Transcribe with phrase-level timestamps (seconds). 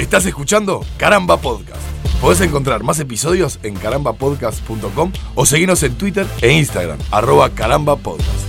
[0.00, 1.82] Estás escuchando Caramba Podcast.
[2.22, 8.46] Podés encontrar más episodios en carambapodcast.com o seguirnos en Twitter e Instagram, arroba carambapodcast.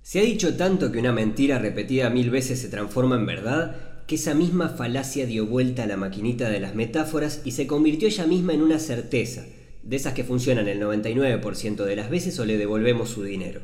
[0.00, 4.14] Se ha dicho tanto que una mentira repetida mil veces se transforma en verdad, que
[4.14, 8.26] esa misma falacia dio vuelta a la maquinita de las metáforas y se convirtió ella
[8.26, 9.44] misma en una certeza,
[9.82, 13.60] de esas que funcionan el 99% de las veces o le devolvemos su dinero.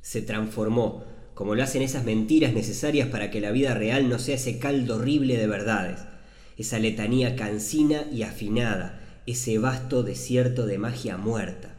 [0.00, 1.04] Se transformó,
[1.36, 4.96] como lo hacen esas mentiras necesarias para que la vida real no sea ese caldo
[4.96, 6.00] horrible de verdades,
[6.56, 11.74] esa letanía cansina y afinada, ese vasto desierto de magia muerta.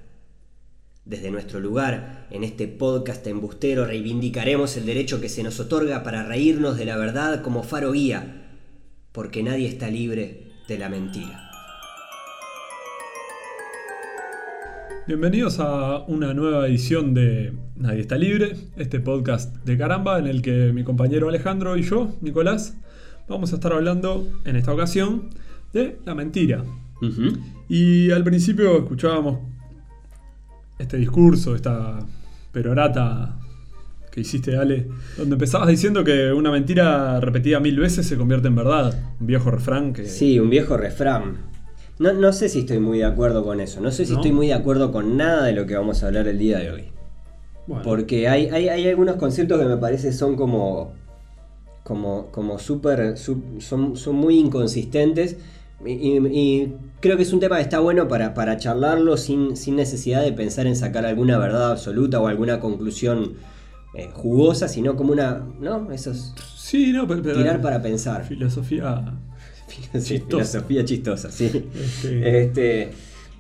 [1.05, 6.21] Desde nuestro lugar, en este podcast embustero, reivindicaremos el derecho que se nos otorga para
[6.21, 8.45] reírnos de la verdad como faro guía,
[9.11, 11.46] porque nadie está libre de la mentira.
[15.07, 20.41] Bienvenidos a una nueva edición de Nadie está libre, este podcast de caramba en el
[20.41, 22.75] que mi compañero Alejandro y yo, Nicolás,
[23.29, 25.29] vamos a estar hablando en esta ocasión
[25.71, 26.65] de la mentira.
[27.69, 29.39] Y al principio escuchábamos
[30.77, 31.99] este discurso, esta
[32.51, 33.39] perorata
[34.11, 38.55] que hiciste, Ale, donde empezabas diciendo que una mentira repetida mil veces se convierte en
[38.55, 39.15] verdad.
[39.21, 40.05] Un viejo refrán que...
[40.05, 41.56] Sí, un viejo refrán.
[41.99, 43.81] No, no sé si estoy muy de acuerdo con eso.
[43.81, 44.19] No sé si ¿No?
[44.19, 46.71] estoy muy de acuerdo con nada de lo que vamos a hablar el día de
[46.71, 46.83] hoy.
[47.65, 50.93] Bueno, Porque hay, hay, hay algunos conceptos que me parece son como.
[51.83, 52.27] como.
[52.31, 53.17] como súper.
[53.17, 55.37] son, son muy inconsistentes.
[55.85, 59.55] Y, y- y creo que es un tema que está bueno para, para charlarlo sin,
[59.55, 63.33] sin necesidad de pensar en sacar alguna verdad absoluta o alguna conclusión
[63.95, 65.43] eh, jugosa, sino como una.
[65.59, 65.91] ¿No?
[65.91, 67.21] Eso es sí, no, pero...
[67.21, 68.23] pero- tirar para pensar.
[68.25, 69.13] Filosofía...
[69.67, 70.19] Chistosa.
[70.61, 71.45] filosofía chistosa, sí.
[71.75, 72.91] Este, Este,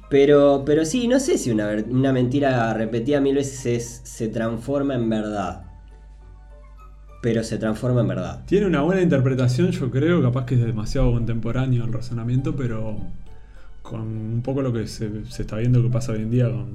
[0.09, 4.95] pero, pero sí, no sé si una, una mentira repetida mil veces es- se transforma
[4.95, 5.63] en verdad.
[7.21, 8.43] Pero se transforma en verdad.
[8.45, 12.97] Tiene una buena interpretación, yo creo, capaz que es demasiado contemporáneo el razonamiento, pero
[13.81, 16.67] con un poco lo que se, se está viendo que pasa hoy en día con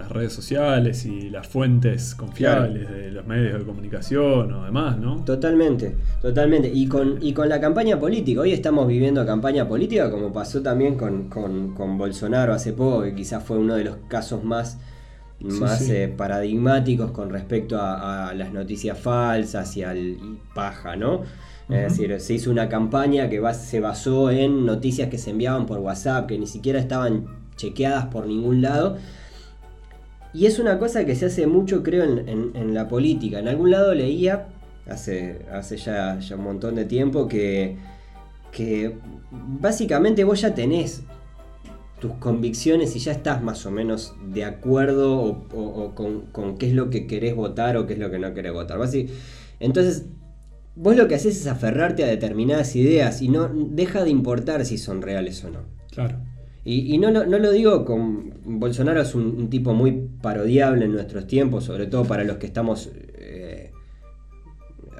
[0.00, 5.24] las redes sociales y las fuentes confiables de los medios de comunicación o demás, ¿no?
[5.24, 6.70] Totalmente, totalmente.
[6.72, 8.40] Y con, y con la campaña política.
[8.40, 13.14] Hoy estamos viviendo campaña política, como pasó también con, con- con Bolsonaro hace poco, que
[13.14, 14.78] quizás fue uno de los casos más,
[15.40, 15.92] más sí.
[15.92, 21.22] eh, paradigmáticos con respecto a, a las noticias falsas y al y paja, ¿no?
[21.68, 25.66] Es decir, se hizo una campaña que bas- se basó en noticias que se enviaban
[25.66, 28.96] por WhatsApp, que ni siquiera estaban chequeadas por ningún lado.
[30.32, 33.40] Y es una cosa que se hace mucho, creo, en, la política.
[33.40, 34.48] En algún lado leía,
[34.88, 37.76] hace, hace ya, un montón de tiempo, que,
[38.52, 38.96] que
[39.30, 41.02] básicamente vos ya tenés
[42.00, 46.74] tus convicciones y ya estás más o menos de acuerdo o, con, con qué es
[46.74, 48.78] lo que querés votar o qué es lo que no querés votar.
[49.58, 50.06] Entonces,
[50.76, 54.78] vos lo que haces es aferrarte a determinadas ideas y no deja de importar si
[54.78, 55.60] son reales o no.
[55.90, 56.18] Claro.
[56.64, 58.34] Y, y no, lo, no lo digo con.
[58.44, 62.46] Bolsonaro es un, un tipo muy parodiable en nuestros tiempos, sobre todo para los que
[62.46, 63.70] estamos eh,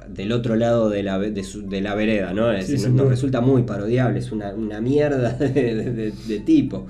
[0.09, 2.51] del otro lado de la, ve- de su- de la vereda, ¿no?
[2.51, 6.87] Es Sí, nos, resulta muy parodiable, es una, una mierda de, tipo.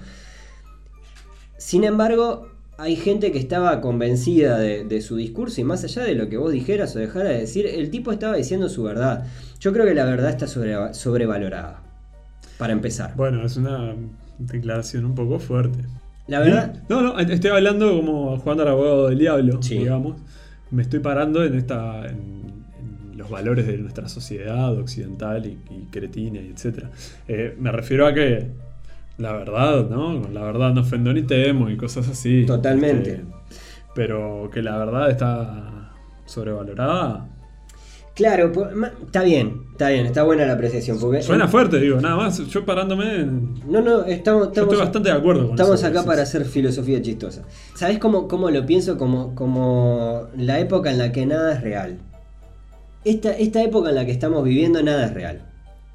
[1.58, 6.16] Sin embargo, hay gente que estaba convencida de, de su discurso y más allá de
[6.16, 9.28] lo que vos dijeras o dejaras de decir, el tipo estaba diciendo su verdad.
[9.60, 11.84] Yo creo que la verdad está sobre- sobrevalorada.
[12.58, 13.16] Para empezar.
[13.16, 13.96] Bueno, es una
[14.48, 15.80] declaración un poco fuerte.
[16.28, 16.82] La verdad.
[16.90, 19.80] No, no, estoy hablando como jugando al abogado del diablo, Sí.
[19.80, 20.18] digamos.
[20.70, 22.06] Me estoy parando en esta.
[22.08, 22.42] En,
[23.12, 26.86] en los valores de nuestra sociedad occidental y, y cretina y etc.
[27.60, 28.48] me refiero a que
[29.18, 30.28] la verdad, ¿no?
[30.30, 32.46] La verdad no ofendo ni temo y cosas así.
[32.46, 33.12] Totalmente.
[33.12, 33.26] Este,
[33.94, 35.92] pero que la verdad está
[36.26, 37.28] sobrevalorada.
[38.14, 41.00] Claro, ma- está bien, está bien, está buena la apreciación.
[41.00, 42.40] Porque Suena fuerte, digo, nada más.
[42.48, 43.16] Yo parándome.
[43.22, 46.22] en- No, no, estamos, Yo estamos, estoy bastante de acuerdo con estamos eso acá para
[46.24, 47.44] hacer filosofía chistosa.
[47.76, 48.98] ¿Sabes cómo, cómo lo pienso?
[48.98, 52.00] Como, como la época en la que nada es real.
[53.06, 55.46] Esta, esta época en la que estamos viviendo, nada es real.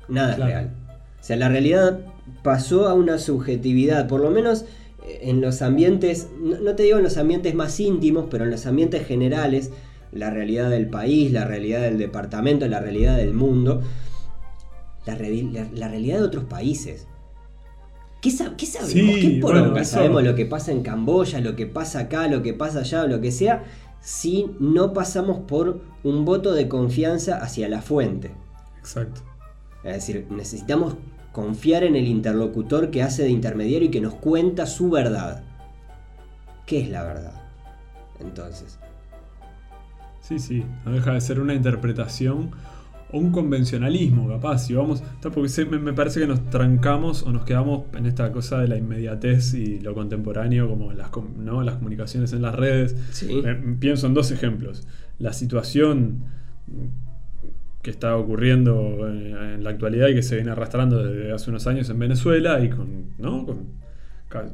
[0.08, 0.50] Nada Claro.
[0.50, 0.70] es real.
[1.20, 2.00] O sea, la realidad
[2.42, 4.64] pasó a una subjetividad, por lo menos
[5.06, 8.50] eh, en los ambientes, no, no te digo en los ambientes más íntimos, pero en
[8.50, 9.70] los ambientes generales,
[10.12, 13.82] la realidad del país, la realidad del departamento, la realidad del mundo,
[15.06, 17.06] la, reali- la- la realidad de otros países.
[18.22, 18.92] ¿Qué, sab- qué sabemos?
[18.92, 22.28] Sí, ¿Qué poronga bueno, eso- sabemos lo que pasa en Camboya, lo que pasa acá,
[22.28, 23.64] lo que pasa allá, lo que sea,
[24.00, 28.32] si no pasamos por un voto de confianza hacia la fuente?
[28.78, 29.20] Exacto.
[29.84, 30.96] Es decir, necesitamos
[31.32, 35.42] confiar en el interlocutor que hace de intermediario y que nos cuenta su verdad.
[36.64, 37.42] ¿Qué es la verdad?
[38.18, 38.78] Entonces,
[40.26, 42.50] Sí, sí, no deja de ser una interpretación
[43.12, 44.66] o un convencionalismo, capaz.
[44.66, 48.66] Si vamos, porque me, parece que nos trancamos o nos quedamos en esta cosa de
[48.66, 51.62] la inmediatez y lo contemporáneo, como las, ¿no?
[51.62, 52.96] las comunicaciones en las redes.
[53.12, 53.40] Sí.
[53.44, 54.88] Eh, pienso en dos ejemplos.
[55.20, 56.24] La situación
[57.82, 61.68] que está ocurriendo en, en la actualidad y que se viene arrastrando desde hace unos
[61.68, 63.46] años en Venezuela y con, ¿no?
[63.46, 63.85] Con-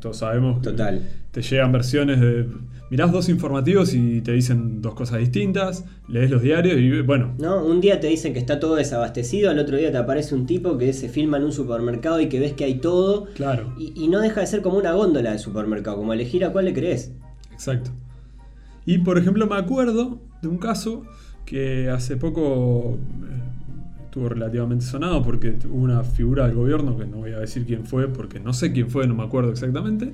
[0.00, 1.02] todos sabemos que Total.
[1.30, 2.46] te llegan versiones de
[2.90, 7.64] mirás dos informativos y te dicen dos cosas distintas, lees los diarios y bueno, ¿No?
[7.64, 10.76] Un día te dicen que está todo desabastecido, al otro día te aparece un tipo
[10.76, 13.26] que se filma en un supermercado y que ves que hay todo.
[13.34, 16.52] claro, Y, y no deja de ser como una góndola de supermercado, como elegir a
[16.52, 17.12] cuál le crees.
[17.52, 17.90] exacto.
[18.84, 21.04] Y por ejemplo me acuerdo de un caso
[21.46, 23.41] que hace poco eh,
[24.12, 27.86] estuvo relativamente sonado porque hubo una figura del gobierno que no voy a decir quién
[27.86, 30.12] fue porque no sé quién fue, no me acuerdo exactamente.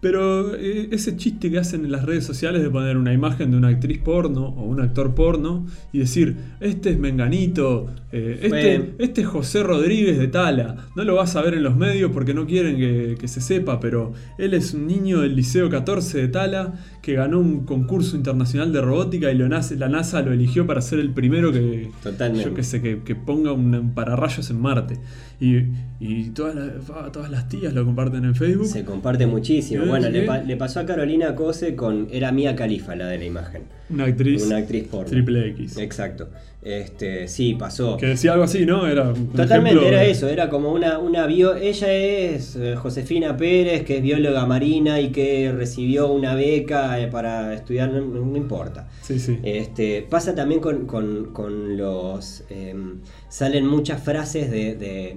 [0.00, 3.58] Pero eh, ese chiste que hacen en las redes sociales de poner una imagen de
[3.58, 9.20] una actriz porno o un actor porno y decir, este es Menganito, eh, este, este
[9.20, 12.46] es José Rodríguez de Tala, no lo vas a ver en los medios porque no
[12.46, 16.74] quieren que, que se sepa, pero él es un niño del Liceo 14 de Tala
[17.06, 20.98] que ganó un concurso internacional de robótica y lo la NASA lo eligió para ser
[20.98, 22.48] el primero que, Totalmente.
[22.48, 24.98] yo que sé, que, que ponga un, pararrayos en Marte.
[25.40, 25.58] Y,
[26.00, 28.66] y todas, las, todas las tías lo comparten en Facebook.
[28.66, 29.84] Se comparte muchísimo.
[29.84, 29.88] ¿Eh?
[29.88, 30.26] Bueno, le, ¿Sí?
[30.26, 32.08] pa- le pasó a Carolina Cose con.
[32.10, 33.62] Era Mía Califa la de la imagen.
[33.88, 35.08] Una actriz, Una actriz porno.
[35.08, 35.76] triple X.
[35.78, 36.28] Exacto.
[36.62, 37.96] Este, sí, pasó.
[37.96, 38.88] Que decía algo así, ¿no?
[38.88, 41.54] Era Totalmente ejemplo era eso, era como una, una bio.
[41.54, 47.08] Ella es eh, Josefina Pérez, que es bióloga marina y que recibió una beca eh,
[47.08, 48.88] para estudiar, no, no importa.
[49.02, 49.38] Sí, sí.
[49.42, 52.44] Este, pasa también con, con- con los.
[52.50, 55.16] em, salen muchas frases de, de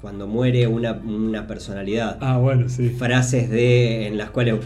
[0.00, 2.18] cuando muere una, una personalidad.
[2.20, 2.88] Ah, bueno, sí.
[2.90, 4.06] Frases de.
[4.06, 4.56] en las cuales.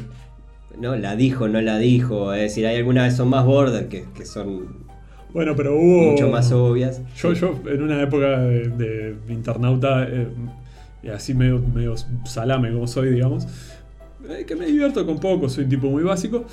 [0.79, 0.95] ¿no?
[0.97, 2.33] La dijo, no la dijo.
[2.33, 4.87] Es decir, hay algunas que son más border que, que son
[5.35, 6.13] Bueno, pero hubo.
[6.13, 7.03] mucho más obvias.
[7.17, 8.69] Yo, yo en una época de,
[9.27, 10.29] de internauta, eh,
[11.13, 11.95] así medio, medio
[12.27, 13.49] salame como soy, digamos, eh,
[14.47, 16.47] que me divierto con poco, soy un tipo muy básico.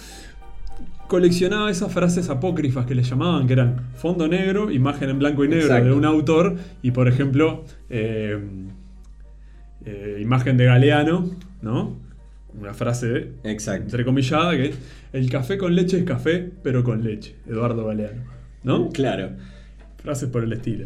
[1.08, 5.50] Coleccionaba esas frases apócrifas que le llamaban, que eran fondo negro, imagen en blanco y
[5.50, 5.90] negro Exacto.
[5.90, 8.40] de un autor, y por ejemplo, eh,
[9.86, 11.30] eh, imagen de Galeano,
[11.62, 11.98] ¿no?
[12.60, 13.84] Una frase Exacto.
[13.84, 14.74] entrecomillada que
[15.14, 18.24] el café con leche es café, pero con leche, Eduardo Galeano,
[18.64, 18.90] ¿no?
[18.90, 19.32] Claro.
[20.02, 20.86] Frases por el estilo.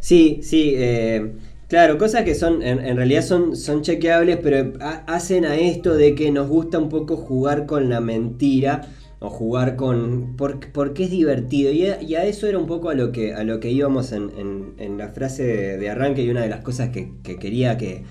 [0.00, 1.32] Sí, sí, eh,
[1.70, 5.94] claro, cosas que son, en, en realidad son, son chequeables, pero ha- hacen a esto
[5.94, 8.82] de que nos gusta un poco jugar con la mentira
[9.20, 10.36] o jugar con...
[10.36, 11.72] por- porque es divertido.
[11.72, 14.74] Y a, eso era un poco a lo que, a lo que íbamos en, en-
[14.78, 15.44] en la frase
[15.78, 18.02] de, arranque y una de las cosas que, que quería que,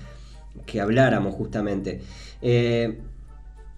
[0.66, 2.00] que habláramos justamente.
[2.42, 2.98] Eh,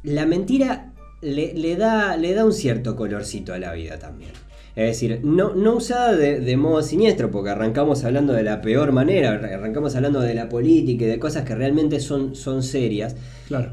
[0.04, 0.92] la mentira
[1.22, 4.32] le, le da, le da un cierto colorcito a la vida también.
[4.74, 8.92] Es decir, no, no usada de, de modo siniestro, porque arrancamos hablando de la peor
[8.92, 13.14] manera, arrancamos hablando de la política y de cosas que realmente son, son serias.
[13.48, 13.72] Claro.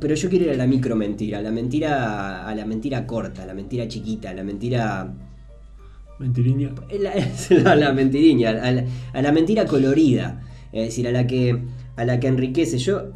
[0.00, 3.44] Pero yo quiero ir a la micro mentira, a la mentira, a la mentira corta,
[3.44, 5.12] a la mentira chiquita, a la mentira.
[6.18, 6.70] Mentiriña.
[7.00, 10.40] La, a la mentiriña, a la, a la mentira colorida.
[10.72, 11.58] Es decir, a la que.
[11.96, 12.78] a la que enriquece.
[12.78, 13.10] Yo.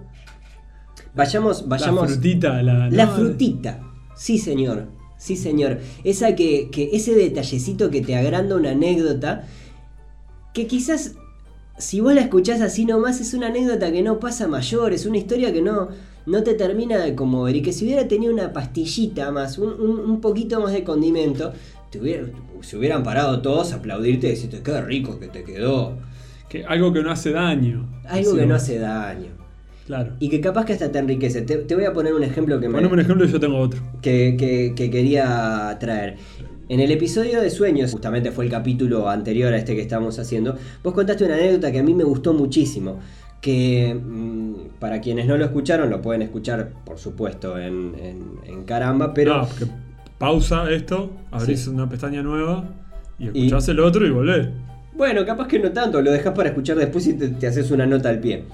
[1.15, 1.69] Vayamos.
[1.69, 2.91] vayamos La frutita, la.
[2.91, 3.81] la no, frutita.
[4.17, 4.96] Sí, señor.
[5.19, 5.79] Sí, señor.
[6.05, 9.45] Esa que, que ese detallecito que te agranda una anécdota
[10.55, 11.15] que quizás
[11.79, 15.19] si vos la escuchás así nomás es una anécdota que no pasa mayor, es una
[15.19, 15.89] historia que no,
[16.25, 20.01] no te termina de conmover y que si hubiera tenido una pastillita más, un, un-
[20.01, 21.53] un poquito más de condimento,
[21.91, 22.27] te hubiera-
[22.63, 25.99] se hubieran parado todos a aplaudirte y decirte qué rico que te quedó.
[26.49, 27.87] Que, algo que no hace daño.
[28.07, 29.29] Algo que no hace daño.
[29.87, 30.13] Claro.
[30.19, 31.43] Y que capaz que hasta te enriquece.
[31.43, 33.59] Te, te voy a poner un ejemplo que me, Poneme un ejemplo y yo tengo
[33.59, 33.81] otro.
[34.03, 36.17] que, que- que quería traer.
[36.69, 40.57] En el episodio de sueños, justamente fue el capítulo anterior a este que estamos haciendo,
[40.83, 42.99] vos contaste una anécdota que a mí me gustó muchísimo.
[43.41, 48.65] Que mm, para quienes no lo escucharon, lo pueden escuchar, por supuesto, en, en- en
[48.65, 49.67] caramba, pero Ah, porque
[50.19, 51.71] pausa esto, abrís Sí.
[51.71, 52.65] una pestaña nueva
[53.21, 54.49] y escuchás el otro y volvés.
[54.97, 57.87] bueno, capaz que no tanto, lo dejas para escuchar después y te, te haces una
[57.87, 58.45] nota al pie.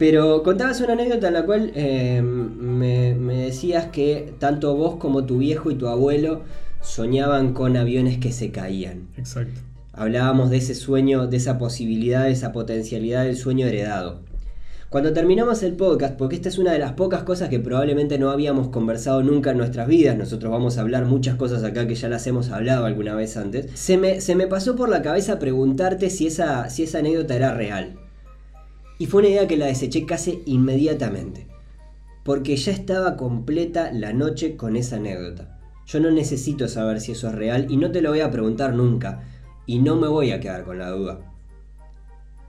[0.00, 5.26] Pero contabas una anécdota en la cual eh, me, me decías que tanto vos como
[5.26, 6.40] tu viejo y tu abuelo
[6.80, 9.08] soñaban con aviones que se caían.
[9.18, 9.60] Exacto.
[9.92, 14.20] Hablábamos de ese sueño, de esa posibilidad, de esa potencialidad del sueño heredado.
[14.88, 18.30] Cuando terminamos el podcast, porque esta es una de las pocas cosas que probablemente no
[18.30, 22.08] habíamos conversado nunca en nuestras vidas, nosotros vamos a hablar muchas cosas acá que ya
[22.08, 26.08] las hemos hablado alguna vez antes, se me, se me pasó por la cabeza preguntarte
[26.08, 27.98] si esa, si esa anécdota era real.
[29.00, 31.46] Y fue una idea que la deseché casi inmediatamente,
[32.22, 35.58] porque ya estaba completa la noche con esa anécdota.
[35.86, 38.74] Yo no necesito saber si eso es real y no te lo voy a preguntar
[38.74, 39.24] nunca.
[39.66, 41.20] y no me voy a quedar con la duda.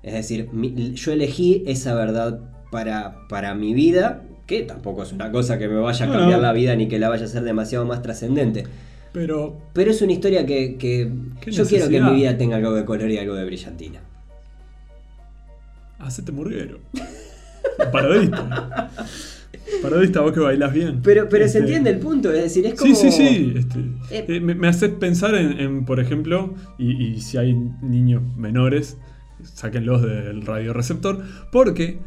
[0.04, 2.40] Es decir, mi- yo elegí esa verdad
[2.72, 6.44] para, para mi vida, que tampoco es una cosa que me vaya a cambiar no.
[6.48, 8.64] la vida ni que la vaya a hacer demasiado más trascendente.
[9.14, 12.74] Pero Pero es una historia que, que ¿Qué yo quiero que mi vida tenga algo
[12.74, 14.00] de color y algo de brillantina.
[16.04, 16.80] Hacete murguero.
[17.92, 18.90] Parodista.
[19.82, 21.02] Parodista, vos que bailás bien.
[21.04, 22.94] Pero, pero se Este, entiende el punto, es decir, es como...
[22.94, 23.54] Sí, sí, sí.
[23.56, 23.80] este,
[24.12, 24.26] Eh.
[24.28, 28.98] eh, me, me hace pensar en, en, por ejemplo, y, y si hay niños menores,
[29.44, 32.00] sáquenlos del radioreceptor, porque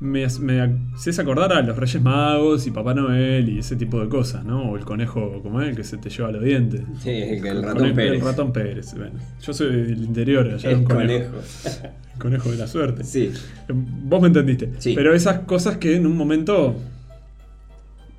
[0.00, 4.08] me, me haces acordar a los Reyes Magos y Papá Noel y ese tipo de
[4.08, 4.72] cosas, ¿no?
[4.72, 6.82] O el conejo como él que se te lleva los dientes.
[7.00, 8.14] Sí, el, el ratón el, Pérez.
[8.14, 8.94] el ratón Pérez.
[8.96, 11.30] Bueno, yo soy del interior, allá El un conejo.
[11.30, 11.94] conejo.
[12.22, 13.04] Conejo de la suerte.
[13.04, 13.32] Sí.
[13.68, 14.70] Vos me entendiste.
[14.78, 14.94] Sí.
[14.94, 16.76] Pero esas cosas que en un momento.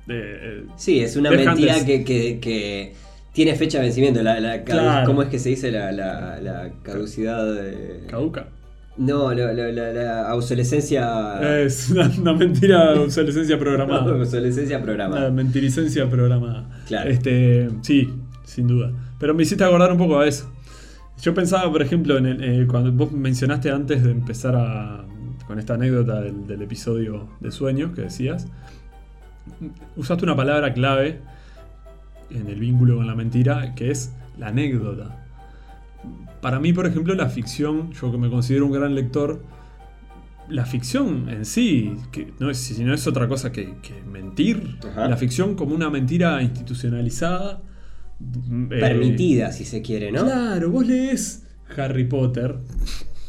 [0.08, 2.92] eh, eh, Sí, es una mentira de- que, que- que
[3.32, 4.22] tiene fecha de vencimiento.
[4.22, 5.06] La, la cadu- Claro.
[5.06, 7.44] ¿Cómo es que se dice la, la- la caducidad?
[7.54, 8.46] de- caduca.
[8.96, 11.40] No, lo- lo- la, la obsolescencia.
[11.62, 14.14] Es una, una mentira de obsolescencia programada.
[14.20, 15.30] obsolescencia Una programada.
[15.30, 16.68] mentiricencia programada.
[16.86, 17.10] Claro.
[17.10, 18.08] Este, sí,
[18.44, 18.92] sin duda.
[19.18, 20.52] Pero me hiciste acordar un poco a eso.
[21.24, 25.06] Yo pensaba, por ejemplo, en el- eh, cuando vos mencionaste antes de empezar a,
[25.46, 28.46] con esta anécdota del, del episodio de sueños que decías,
[29.96, 31.20] usaste una palabra clave
[32.30, 35.24] en el vínculo con la mentira, que es la anécdota.
[36.42, 39.42] Para mí, por ejemplo, la ficción, yo que me considero un gran lector,
[40.50, 44.76] la ficción en sí, que no es, si no es otra cosa que, que mentir,
[44.90, 45.08] Ajá.
[45.08, 47.62] la ficción como una mentira institucionalizada.
[48.20, 50.24] Eh, Permitida, si se quiere, ¿no?
[50.24, 52.56] Claro, vos lees Harry Potter,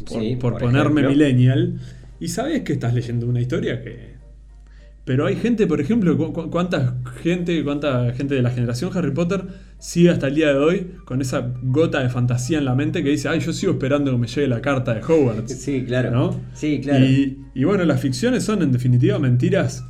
[0.08, 1.10] por, Sí, por por ponerme ejemplo.
[1.10, 1.80] millennial,
[2.20, 4.15] y sabes que estás leyendo una historia que...
[5.06, 9.12] Pero hay gente, por ejemplo, cu- cu- cuánta gente, cuánta gente de la generación Harry
[9.12, 9.44] Potter
[9.77, 13.10] sigue hasta el día de hoy con esa gota de fantasía en la mente que
[13.12, 15.60] dice, ay, yo sigo esperando que me llegue la carta de Hogwarts.
[15.62, 16.10] Sí, claro.
[16.10, 16.42] ¿no?
[16.56, 17.06] Sí, claro.
[17.06, 19.84] Y, y bueno, las ficciones son en definitiva mentiras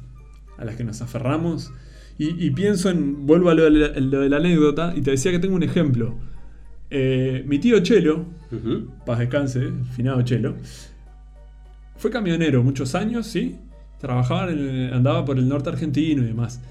[0.57, 1.71] a las que nos aferramos.
[2.17, 5.11] Y, y pienso en, vuelvo a lo de, la, lo de la anécdota, y te
[5.11, 6.15] decía que tengo un ejemplo.
[6.89, 8.89] Eh, mi tío Chelo, Ujú.
[9.05, 10.55] paz descanse, finado Chelo,
[11.97, 13.57] fue camionero muchos años, ¿sí?
[13.99, 16.61] Trabajaba, en el- andaba por el norte argentino y demás.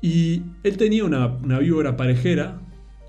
[0.00, 2.58] Y él tenía una, una víbora parejera,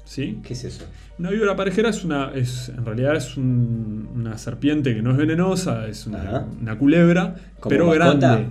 [0.03, 0.39] ¿sí?
[0.43, 0.85] ¿Qué es eso?
[1.19, 2.31] Una víbora parejera es una.
[2.33, 6.47] Es, en realidad es un- una serpiente que no es venenosa, es una,
[6.79, 8.05] culebra, ¿Como pero mascota?
[8.35, 8.49] grande.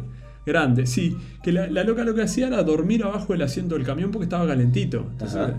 [0.49, 1.15] Grande, sí.
[1.43, 4.25] Que la, la loca lo que hacía era dormir abajo del asiento del camión porque
[4.25, 5.07] estaba calentito.
[5.13, 5.55] Entonces, Ajá.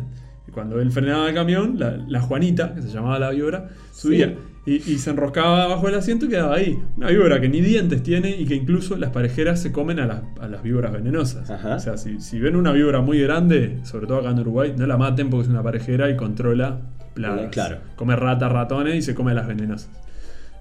[0.51, 4.35] cuando él frenaba el camión, la, la Juanita, que se llamaba la víbora, subía.
[4.65, 6.77] Y, y se enroscaba abajo del asiento y quedaba ahí.
[6.97, 10.21] Una víbora que ni dientes tiene y que incluso las parejeras se comen a las,
[10.39, 11.49] a las víboras venenosas.
[11.49, 11.75] Ajá.
[11.75, 14.85] O sea, si, si ven una víbora muy grande, sobre todo acá en Uruguay, no
[14.85, 16.81] la maten porque es una parejera y controla
[17.15, 17.45] plagas.
[17.45, 17.77] Eh, claro.
[17.95, 19.89] Come ratas, ratones y se come a las venenosas.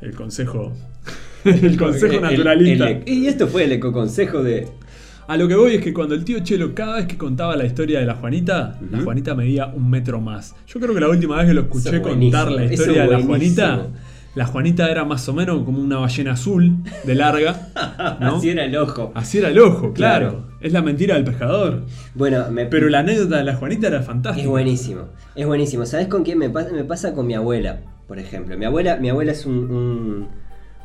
[0.00, 0.72] El consejo.
[1.44, 2.88] el consejo El- naturalista.
[2.90, 4.68] el- y esto fue el ecoconsejo de.
[5.26, 7.66] A lo que voy es que cuando el tío Chelo, cada vez que contaba la
[7.66, 9.00] historia de la Juanita, la.
[9.02, 10.54] Juanita medía un metro más.
[10.66, 13.16] Yo creo que la última vez que lo escuché es contar la historia es de
[13.18, 13.22] la.
[13.22, 13.86] Juanita,
[14.34, 17.68] la Juanita era más o menos como una ballena azul de larga.
[18.20, 18.36] ¿no?
[18.36, 19.12] Así era el ojo.
[19.14, 20.30] Así era el ojo, claro.
[20.30, 20.48] Claro.
[20.60, 21.82] Es la mentira del pescador.
[22.14, 24.42] Bueno, me, Pero la anécdota de la Juanita era fantástica.
[24.44, 25.02] Es buenísimo,
[25.36, 25.84] es buenísimo.
[25.84, 26.72] ¿Sabes con quién me pasa?
[26.72, 28.56] Me pasa con mi abuela, por ejemplo.
[28.56, 30.28] Mi abuela, mi abuela es un, un-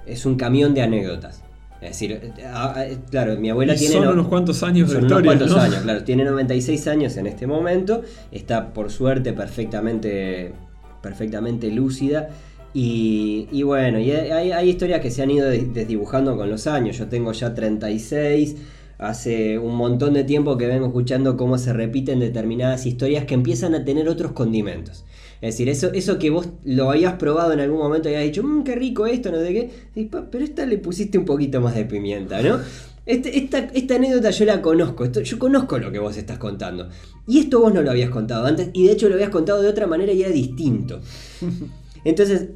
[0.05, 1.41] es un camión de anécdotas.
[1.81, 4.95] Es decir, ah, ah, claro, mi abuela Y tiene son no- unos cuantos años de
[4.95, 5.31] son historia.
[5.31, 5.61] unos cuantos ¿no?
[5.61, 6.03] años, claro.
[6.05, 8.03] Tiene 96 años en este momento.
[8.31, 10.53] Está por suerte perfectamente,
[11.01, 12.29] perfectamente lúcida.
[12.73, 16.67] Y, y bueno, y hay, hay historias que se han ido des- desdibujando con los
[16.67, 16.97] años.
[16.97, 18.55] Yo tengo ya 36.
[18.99, 23.75] Hace un montón de tiempo que vengo escuchando cómo se repiten determinadas historias que empiezan
[23.75, 25.03] a tener otros condimentos.
[25.43, 28.43] Es decir, eso, eso que vos lo habías probado en algún momento y habías dicho,
[28.43, 29.71] mmm, qué rico esto, no sé qué.
[29.93, 32.59] Y, "Pa, pero esta le pusiste un poquito más de pimienta, ¿no?
[33.05, 36.87] Este- esta, esta anécdota yo la conozco, esto- yo conozco lo que vos estás contando.
[37.27, 39.67] Y esto vos no lo habías contado antes, y de hecho lo habías contado de
[39.67, 41.01] otra manera y era distinto.
[42.05, 42.47] Entonces,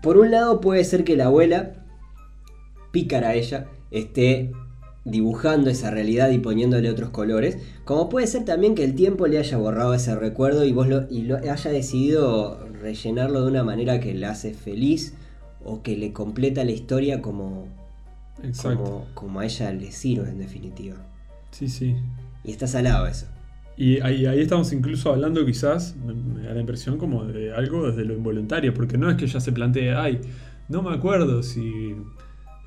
[0.00, 1.84] por un lado puede ser que la abuela,
[2.92, 4.52] pícara ella, esté
[5.04, 9.38] dibujando esa realidad y poniéndole otros colores, como puede ser también que el tiempo le
[9.38, 14.00] haya borrado ese recuerdo y vos lo, y lo haya decidido rellenarlo de una manera
[14.00, 15.14] que le hace feliz
[15.64, 17.68] o que le completa la historia como,
[18.62, 20.96] como, como a ella le sirve en definitiva.
[21.50, 21.96] Sí, sí.
[22.44, 23.26] Y está salado eso.
[23.76, 27.88] Y ahí, ahí estamos incluso hablando quizás, me, me da la impresión como de algo
[27.88, 30.20] desde lo involuntario, porque no es que ella se plantee, ay,
[30.68, 31.94] no me acuerdo si,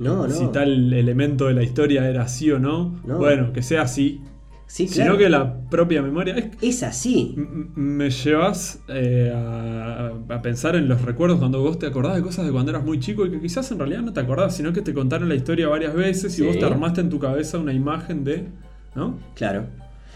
[0.02, 0.34] No, no.
[0.34, 3.00] si tal elemento de la historia era así o no.
[3.06, 3.18] No.
[3.18, 4.22] Bueno, que sea así.
[4.68, 5.18] Sí, sino claro.
[5.18, 6.34] que la propia memoria.
[6.38, 7.36] Es- Es así.
[7.76, 12.46] me llevas eh, a, a pensar en los recuerdos cuando vos te acordás de cosas
[12.46, 14.82] de cuando eras muy chico y que quizás en realidad no te acordás, sino que
[14.82, 16.42] te contaron la historia varias veces Sí.
[16.44, 18.46] y vos te armaste en tu cabeza una imagen de.
[18.96, 19.20] ¿No?
[19.36, 19.66] Claro.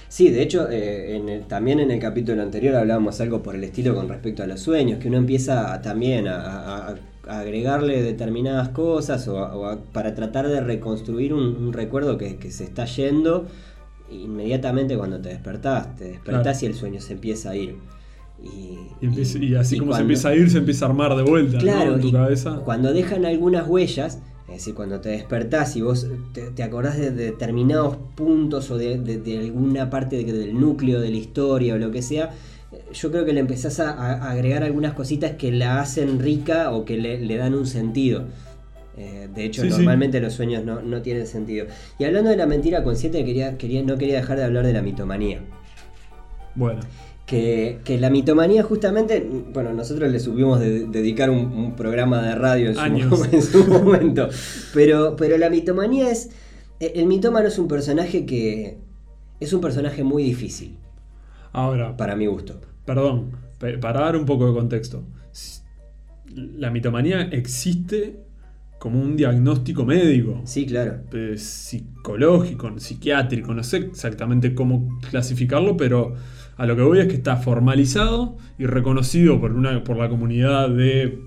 [0.08, 3.64] Sí, de hecho, eh, en el- también en el capítulo anterior hablábamos algo por el
[3.66, 6.96] estilo con respecto a los sueños, que uno empieza a- también a
[7.28, 12.38] agregarle determinadas cosas o, a- o a- para tratar de reconstruir un, un recuerdo que,
[12.38, 13.46] que se está yendo
[14.12, 15.96] inmediatamente cuando te despertás.
[15.96, 16.66] Te despertás Claro.
[16.66, 17.76] y el sueño se empieza a ir.
[18.44, 18.48] Y,
[19.02, 21.24] Y, empieza- y así y como se empieza a ir, se empieza a armar de
[21.24, 21.96] vuelta Claro, ¿no?
[21.96, 22.62] en tu cabeza.
[22.66, 27.12] cuando dejan algunas huellas, es decir, cuando te despertás y vos te, te acordás de
[27.12, 31.78] determinados puntos o de, de- de alguna parte de- del núcleo de la historia o
[31.78, 32.32] lo que sea,
[32.94, 36.86] yo creo que le empezás a, a agregar algunas cositas que la hacen rica o
[36.86, 38.24] que le, le dan un sentido.
[38.98, 39.78] Eh, de hecho, Sí, sí.
[39.78, 41.66] normalmente los sueños no, no tienen sentido.
[42.00, 44.82] Y hablando de la mentira consciente, quería, quería, no quería dejar de hablar de la
[44.82, 45.42] mitomanía.
[46.56, 46.80] Bueno,
[47.26, 52.36] Que, que la mitomanía justamente, bueno, nosotros le supimos de- dedicar un, un programa de
[52.36, 52.76] radio en
[53.10, 54.30] su, en su momento,
[54.74, 56.30] pero, pero la mitomanía es,
[56.80, 58.78] eh, el mitómano es un personaje que
[59.42, 60.78] es un personaje muy difícil,
[61.56, 62.60] ahora, para mi gusto.
[62.86, 65.04] perdón, pe- para dar un poco de contexto.
[66.36, 68.20] La mitomanía existe
[68.80, 70.42] como un diagnóstico médico.
[70.44, 70.98] Sí, claro.
[71.14, 76.14] eh, psicológico, psiquiátrico, no sé exactamente cómo clasificarlo, pero
[76.58, 80.70] a lo que voy es que está formalizado y reconocido por, una, por la comunidad
[80.70, 81.20] de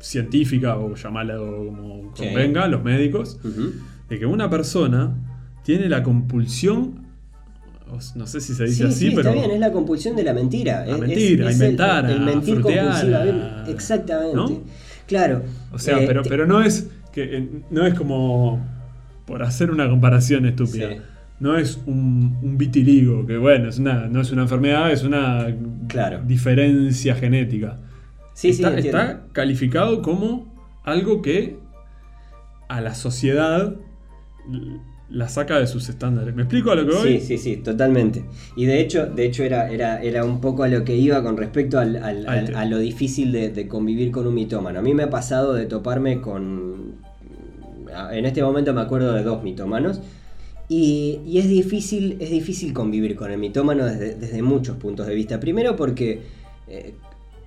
[0.00, 2.24] científica o llamarla como Sí.
[2.24, 3.38] convenga, los médicos,
[4.08, 5.16] de que una persona
[5.64, 7.05] tiene la compulsión,
[8.16, 10.24] no sé si se dice Sí, así, sí, pero está bien, es la compulsión de
[10.24, 10.80] la mentira.
[10.80, 14.36] A Es- mentir, es- es inventar, el, mentir frutear, a- Exactamente.
[14.36, 14.62] ¿no?
[15.06, 15.42] Claro.
[15.72, 18.60] O sea, Eh, pero, te- pero no es que eh, no es como
[19.24, 20.90] por hacer una comparación estúpida.
[20.90, 20.96] Sí.
[21.38, 25.46] No es un, un vitiligo, que bueno, es una, no es una enfermedad, es una
[25.88, 26.22] Claro.
[26.26, 27.78] diferencia genética.
[28.42, 30.52] Está, está calificado como
[30.84, 31.58] algo que
[32.68, 33.74] a la sociedad
[35.08, 36.34] la saca de sus estándares.
[36.34, 37.20] ¿Me explico a lo que voy?
[37.20, 38.24] Sí, sí, sí, totalmente.
[38.56, 41.36] Y de hecho, de hecho era, era, era un poco a lo que iba con
[41.36, 44.78] respecto al, a lo difícil de, de convivir con un mitómano.
[44.78, 46.94] A mí me ha pasado de toparme con...
[48.12, 50.00] En este momento me acuerdo de dos mitómanos.
[50.68, 55.14] Y, y es, difícil, es difícil convivir con el mitómano desde, desde muchos puntos de
[55.14, 55.38] vista.
[55.38, 56.22] Primero porque...
[56.68, 56.94] eh,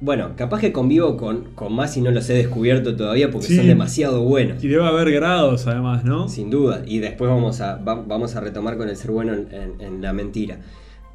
[0.01, 3.55] bueno, capaz que convivo con, con más y no los he descubierto todavía porque Sí.
[3.57, 4.63] son demasiado buenos.
[4.63, 6.29] Y debe haber grados además, ¿no?
[6.29, 6.83] Sin duda.
[6.85, 10.01] Y después vamos a, va- vamos a retomar con el ser bueno en, en- en
[10.01, 10.59] la mentira.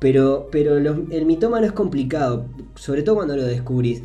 [0.01, 4.03] Pero, pero los- el mitómano es complicado, sobre todo cuando lo descubrís.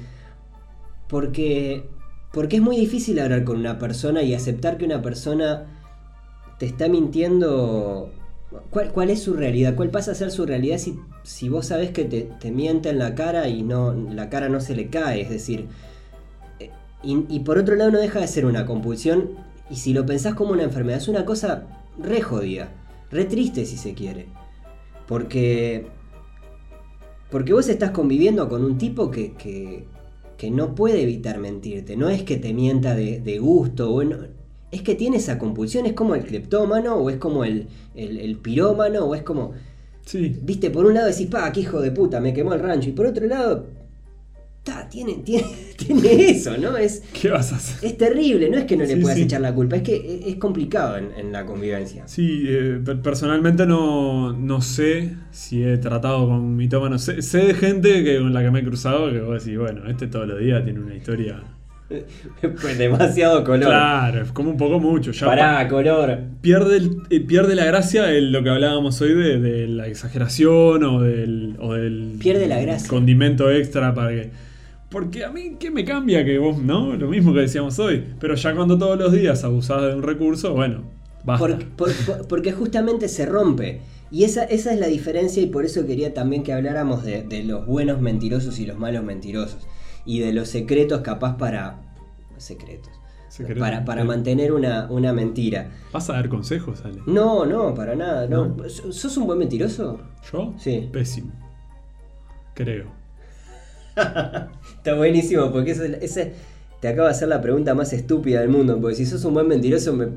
[1.07, 1.83] Porque,
[2.31, 5.65] porque es muy difícil hablar con una persona y aceptar que una persona
[6.59, 8.11] te está mintiendo.
[8.69, 9.75] ¿Cuál, cuál es su realidad?
[9.75, 10.97] ¿Cuál pasa a ser su realidad si,
[11.29, 14.59] si vos sabés que te, te miente en la cara y no, la cara no
[14.59, 15.21] se le cae?
[15.21, 15.67] Es decir,
[16.59, 16.71] eh,
[17.03, 19.29] y, por otro lado no deja de ser una compulsión
[19.69, 21.67] y si lo pensás como una enfermedad es una cosa
[21.99, 22.71] re jodida,
[23.11, 24.25] re triste si se quiere.
[25.07, 25.85] Porque,
[27.29, 29.85] porque vos estás conviviendo con un tipo que, que,
[30.35, 34.25] que no puede evitar mentirte, no es que te mienta de, gusto, o no-
[34.71, 39.05] es que tiene esa compulsión, es como el cleptómano o es como el, el pirómano
[39.05, 39.53] o es como...
[40.11, 40.35] Sí.
[40.41, 42.89] Viste, por un lado decís, pa, qué hijo de puta, me quemó el rancho.
[42.89, 43.67] Y por otro lado,
[44.63, 45.45] ta, tiene, tiene,
[45.77, 46.75] tiene eso, ¿no?
[46.77, 47.87] Es, ¿Qué vas a hacer?
[47.87, 49.23] es terrible, no es que no le Sí, puedas sí.
[49.25, 52.07] echar la culpa, es que es, es complicado en, en la convivencia.
[52.07, 57.03] Sí, eh, per- personalmente no, no sé si he tratado con mitómanos.
[57.03, 59.87] Sé, sé de gente que, con la que me he cruzado que vos decís, bueno,
[59.87, 61.43] este todos los días tiene una historia.
[61.89, 63.67] Pues demasiado color.
[63.69, 65.11] Claro, es como un poco mucho.
[65.11, 66.19] Ya Pará, color.
[66.41, 70.83] pierde, el- eh, pierde la gracia el- lo que hablábamos hoy de, de la exageración
[70.83, 72.87] o del, o del Pierde la gracia.
[72.87, 74.29] condimento extra para que.
[74.89, 76.95] Porque a mí, ¿qué me cambia que vos, no?
[76.95, 78.03] Lo mismo que decíamos hoy.
[78.19, 80.83] Pero ya cuando todos los días abusás de un recurso, bueno,
[81.23, 81.45] basta.
[81.47, 83.81] Por- por- por- porque justamente se rompe.
[84.11, 87.43] Y esa, esa es la diferencia y por eso quería también que habláramos de, de
[87.43, 89.67] los buenos mentirosos y los malos mentirosos.
[90.05, 91.81] Y de los secretos capaz para...
[92.37, 92.91] Secretos.
[93.27, 93.59] Secreto.
[93.59, 95.69] Para, para mantener una, una mentira.
[95.91, 97.01] ¿Vas a dar consejos, Ale?
[97.05, 98.27] No, no, para nada.
[98.27, 98.47] No.
[98.47, 98.69] ¿No?
[98.69, 100.01] ¿Sos un buen mentiroso?
[100.31, 100.53] ¿Yo?
[100.57, 100.89] Sí.
[100.91, 101.31] Pésimo.
[102.55, 102.87] Creo.
[103.95, 106.33] Está buenísimo porque ese, ese
[106.79, 108.79] te acaba de hacer la pregunta más estúpida del mundo.
[108.81, 110.07] Porque si sos un buen mentiroso me,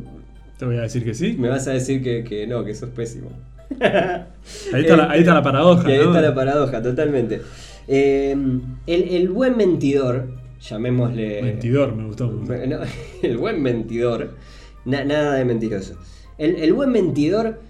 [0.59, 1.37] Te voy a decir que sí.
[1.39, 3.31] me vas a decir que, que no, que sos pésimo.
[3.81, 5.83] Ahí está, la, ahí está la paradoja.
[5.89, 6.07] Y ahí ¿no?
[6.07, 7.43] está la paradoja, totalmente.
[7.89, 8.33] Eh,
[8.87, 10.29] el, el buen mentidor,
[10.61, 11.43] llamémosle...
[11.43, 12.31] Mentidor, me gustó.
[12.31, 12.79] No,
[13.23, 14.37] el buen mentidor,
[14.85, 15.95] na- nada de mentiroso.
[16.39, 17.61] El, el buen mentidor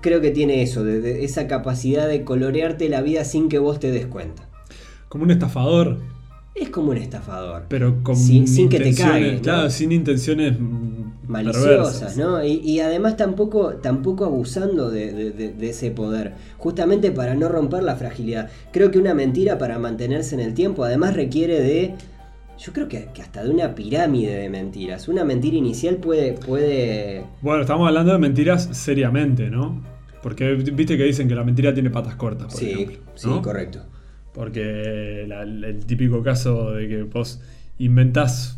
[0.00, 3.80] creo que tiene eso, de, de esa capacidad de colorearte la vida sin que vos
[3.80, 4.48] te des cuenta.
[5.08, 5.98] Como un estafador,
[6.54, 7.64] Es como un estafador.
[7.68, 8.92] pero con Sin- sin que te
[9.36, 9.42] ¿no?
[9.42, 10.56] Claro, sin intenciones
[11.28, 12.16] maliciosas.
[12.16, 12.44] ¿no?
[12.44, 17.82] Y, y además tampoco, tampoco abusando de, de- de- ese poder, justamente para no romper
[17.82, 18.50] la fragilidad.
[18.72, 21.94] Creo que una mentira para mantenerse en el tiempo además requiere de,
[22.58, 25.08] yo creo que, que hasta de una pirámide de mentiras.
[25.08, 29.82] Una mentira inicial puede, puede, Bueno, estamos hablando de mentiras seriamente, ¿no?
[30.22, 32.98] Porque viste que dicen que la mentira tiene patas cortas, por sí, ejemplo.
[33.14, 33.42] sí, ¿no?
[33.42, 33.80] correcto.
[34.32, 37.40] Porque la- el típico caso de que vos
[37.78, 38.55] inventás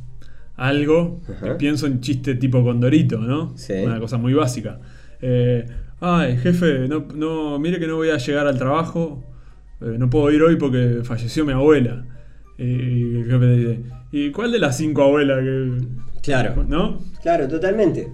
[0.59, 1.23] algo,
[1.59, 3.57] pienso en chiste tipo Condorito, ¿no?
[3.57, 3.73] Sí.
[3.85, 4.79] Una cosa muy básica.
[5.23, 5.65] Eh,
[6.01, 9.25] Ay, jefe, no, no, mire que no voy a llegar al trabajo,
[9.81, 12.05] eh, no puedo ir hoy porque falleció mi abuela.
[12.57, 13.81] Y el jefe dice,
[14.13, 15.79] ¿y cuál de las cinco abuelas que...
[16.23, 17.01] Claro, ¿No?
[17.23, 18.13] claro, totalmente.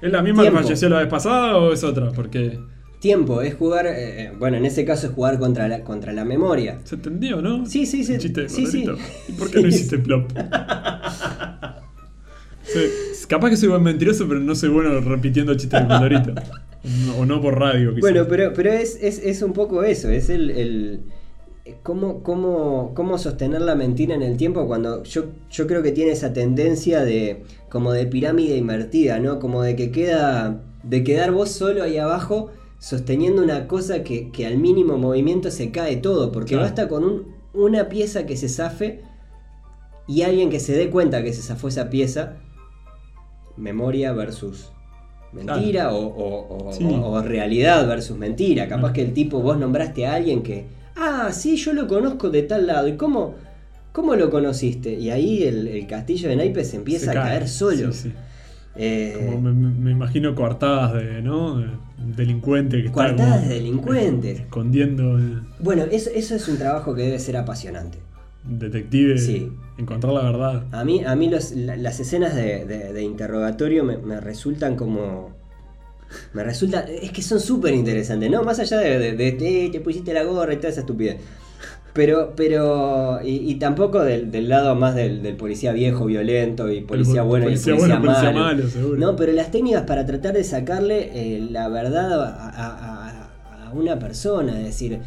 [0.00, 0.58] ¿Es la misma Tiempo.
[0.58, 2.12] que falleció la vez pasada o es otra?
[2.12, 2.58] Porque
[3.00, 6.78] Tiempo, es jugar, eh, bueno, en ese caso es jugar contra la, contra la memoria.
[6.84, 7.66] se entendió, ¿no?
[7.66, 8.14] Sí, sí, sí.
[8.14, 8.84] El chiste de Sí, sí.
[8.84, 9.08] Condorito.
[9.28, 10.30] ¿Y por qué no hiciste plop?
[12.72, 16.34] Sí, capaz que soy buen mentiroso, pero no soy bueno repitiendo chistes de Condorito.
[17.18, 18.00] O no por radio, quizás.
[18.00, 21.00] Bueno, pero, pero es, es, es un poco eso, es el, el-
[21.82, 26.12] cómo, cómo, cómo sostener la mentira en el tiempo cuando yo, yo creo que tiene
[26.12, 29.38] esa tendencia de como de pirámide invertida, ¿no?
[29.38, 34.46] Como de que queda, de quedar vos solo ahí abajo sosteniendo una cosa que, que
[34.46, 36.64] al mínimo movimiento se cae todo, porque Claro.
[36.64, 39.00] basta con un- una pieza que se zafe
[40.06, 42.36] y alguien que se dé cuenta que se zafó esa pieza,
[43.58, 44.70] memoria versus
[45.32, 46.84] mentira o, o- o- Sí.
[46.84, 48.66] o- o realidad versus mentira.
[48.68, 48.92] Capaz Mm.
[48.94, 50.66] que el tipo, vos nombraste a alguien que,
[50.96, 52.88] ah, sí, yo lo conozco de tal lado.
[52.88, 53.34] ¿Y cómo,
[53.92, 54.94] cómo lo conociste?
[54.94, 57.30] Y ahí el, el castillo de naipes empieza Se a cae.
[57.32, 57.92] caer solo.
[57.92, 58.12] Sí, sí.
[58.80, 61.60] Eh, Como me, imagino coartadas de, ¿no?
[61.98, 64.40] Delincuente que está Coartadas como de delincuentes.
[64.40, 65.18] escondiendo
[65.58, 67.98] bueno, eso, eso es un trabajo que debe ser apasionante.
[68.44, 69.50] detective, Sí.
[69.78, 70.64] Encontrar la verdad.
[70.72, 74.76] A mí, a mí los- la- las escenas de, de- de interrogatorio me, me resultan
[74.76, 75.36] como.
[76.32, 76.80] Me resulta.
[76.80, 78.42] Es que son súper interesantes, ¿no?
[78.42, 81.16] Más allá de, "Eh, te pusiste la gorra y toda esa estupidez.
[81.92, 83.20] Pero, pero.
[83.22, 87.26] Y, y tampoco del, del lado más del, del policía viejo, violento, y policía El
[87.28, 88.44] bueno policía y policía, bueno, policía malo.
[88.56, 88.98] malo, seguro.
[88.98, 93.28] No, pero las técnicas para tratar de sacarle eh, la verdad a, a-
[93.64, 95.00] a- a una persona, es decir,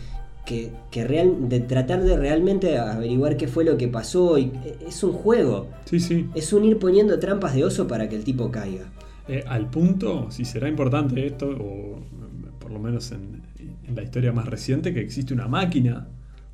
[0.45, 4.37] que, que real, de tratar de realmente averiguar qué fue lo que pasó.
[4.37, 5.67] Y, eh, es un juego.
[5.85, 6.27] Sí, sí.
[6.35, 8.85] Es un ir poniendo trampas de oso para que el tipo caiga.
[9.27, 13.41] Eh, al punto, si será importante esto, o mm, por lo menos en,
[13.87, 16.07] en la historia más reciente, que existe una máquina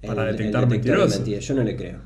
[0.06, 1.26] para El- el detectar de mentirosos.
[1.26, 2.00] Yo no le creo.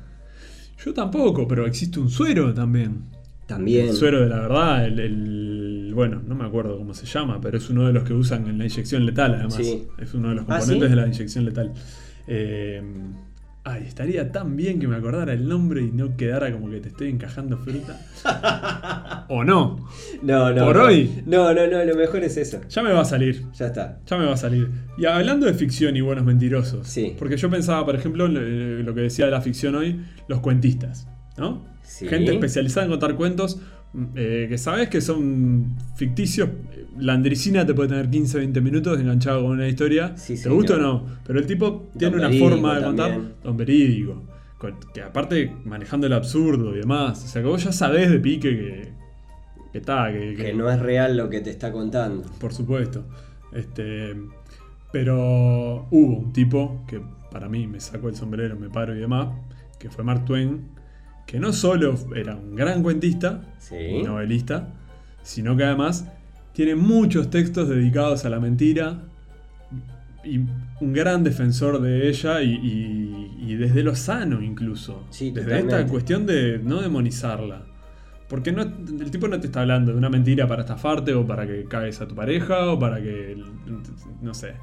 [0.84, 3.02] Yo tampoco, pero existe un suero también.
[3.46, 3.88] También.
[3.88, 5.51] El suero de la verdad, el, el-
[5.92, 8.58] bueno, no me acuerdo cómo se llama, pero es uno de los que usan en
[8.58, 9.54] la inyección letal, además.
[9.54, 9.86] Sí.
[9.98, 10.94] Es uno de los ¿Ah, componentes sí?
[10.94, 11.72] de la inyección letal.
[12.26, 12.82] Eh,
[13.64, 16.88] ay, estaría tan bien que me acordara el nombre y no quedara como que te
[16.88, 19.26] estoy encajando fruta.
[19.28, 19.88] o no.
[20.22, 20.64] No, no.
[20.64, 20.84] ¿Por no.
[20.84, 21.22] hoy?
[21.26, 21.84] No, no, no.
[21.84, 22.60] Lo mejor es eso.
[22.68, 23.44] Ya me va a salir.
[23.54, 24.00] Ya está.
[24.06, 24.70] Ya me va a salir.
[24.98, 26.86] Y hablando de ficción y buenos mentirosos.
[26.86, 27.14] Sí.
[27.18, 31.06] Porque yo pensaba, por ejemplo, lo, que decía de la ficción hoy, los cuentistas.
[31.36, 31.64] ¿No?
[31.82, 32.08] Sí.
[32.08, 33.60] Gente especializada en contar cuentos
[34.14, 36.48] eh, que sabes que son ficticios.
[36.98, 40.16] La Andricina te puede tener 15, 20 minutos enganchado con una historia.
[40.16, 41.06] Sí, ¿Te gusta o no?
[41.26, 43.10] Pero el tipo tiene una forma de contar.
[43.10, 43.32] también.
[43.42, 44.22] Don verídico.
[44.94, 47.24] Que aparte manejando el absurdo y demás.
[47.24, 48.92] O sea que vos ya sabés de pique que.
[49.72, 52.28] Que está, que, Que no es real lo que te está contando.
[52.38, 53.04] por supuesto.
[53.52, 54.14] Este,
[54.92, 57.00] pero hubo un tipo que
[57.30, 59.28] para mí me sacó el sombrero, me paro y demás,
[59.78, 60.68] que fue Mark Twain,
[61.26, 63.76] que no solo era un gran cuentista Sí.
[63.76, 64.68] y novelista,
[65.22, 66.06] sino que además
[66.52, 68.98] tiene muchos textos dedicados a la mentira
[70.24, 75.04] y un gran defensor de ella y, y- y desde lo sano incluso.
[75.10, 77.66] Sí, desde esta cuestión de no demonizarla.
[78.28, 81.46] Porque no, el tipo no te está hablando de una mentira para estafarte o para
[81.46, 83.36] que cagues a tu pareja o para que,
[84.22, 84.54] no sé.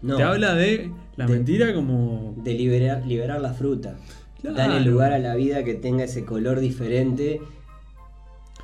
[0.00, 0.16] No.
[0.16, 2.34] Te habla de la De- mentira como...
[2.42, 3.96] de liberar, liberar la fruta.
[4.40, 4.56] Claro.
[4.56, 7.40] Darle lugar a la vida que tenga ese color diferente